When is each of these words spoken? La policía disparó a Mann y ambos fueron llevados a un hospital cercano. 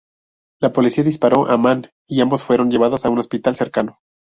La 0.61 0.73
policía 0.73 1.03
disparó 1.03 1.47
a 1.47 1.57
Mann 1.57 1.91
y 2.07 2.21
ambos 2.21 2.41
fueron 2.41 2.71
llevados 2.71 3.05
a 3.05 3.11
un 3.11 3.19
hospital 3.19 3.55
cercano. 3.55 3.99